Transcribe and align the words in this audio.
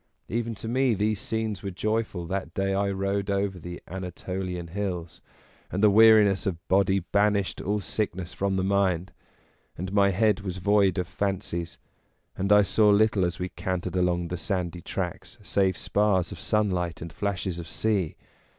Even 0.29 0.55
to 0.55 0.67
me 0.67 0.95
these 0.95 1.19
scenes 1.21 1.61
were 1.61 1.69
joyful 1.69 2.25
that 2.25 2.55
day 2.55 2.73
I 2.73 2.89
rode 2.89 3.29
over 3.29 3.59
the 3.59 3.79
Anatolian 3.87 4.69
hills, 4.69 5.21
and 5.69 5.83
the 5.83 5.91
weariness 5.91 6.47
of 6.47 6.67
body 6.67 7.01
banished 7.01 7.61
all 7.61 7.81
sickness 7.81 8.33
from 8.33 8.55
the 8.55 8.63
mind, 8.63 9.11
and 9.77 9.93
my 9.93 10.09
head 10.09 10.39
was 10.39 10.57
void 10.57 10.97
of 10.97 11.07
fancies, 11.07 11.77
and 12.35 12.51
I 12.51 12.63
saw 12.63 12.89
little 12.89 13.23
as 13.23 13.37
we 13.37 13.49
cantered 13.49 13.95
along 13.95 14.29
the 14.29 14.37
sandy 14.37 14.81
tracks 14.81 15.37
save 15.43 15.77
spars 15.77 16.31
of 16.31 16.39
sunlight 16.39 17.03
and 17.03 17.13
flashes 17.13 17.59
of 17.59 17.67
sea. 17.67 18.15